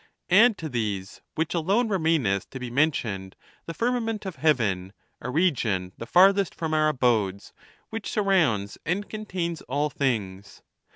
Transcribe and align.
XL. 0.29 0.33
Add 0.33 0.57
to 0.57 0.67
these, 0.67 1.21
which 1.35 1.53
alone 1.53 1.87
remaineth 1.87 2.49
to 2.49 2.59
be 2.59 2.71
men 2.71 2.89
tioned, 2.89 3.33
the 3.67 3.73
firmament 3.75 4.25
of 4.25 4.37
heaven, 4.37 4.93
a 5.21 5.29
region 5.29 5.91
the 5.99 6.07
farthest 6.07 6.55
from 6.55 6.73
our 6.73 6.89
abodes, 6.89 7.53
which 7.91 8.09
surrounds 8.09 8.79
and 8.83 9.07
contains 9.07 9.61
all 9.61 9.91
things. 9.91 10.63